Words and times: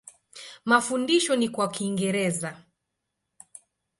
Mafundisho 0.65 1.35
ni 1.35 1.49
kwa 1.49 1.67
Kiingereza. 1.71 2.57